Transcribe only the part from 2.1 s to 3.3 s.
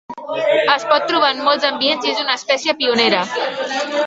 és una espècie pionera.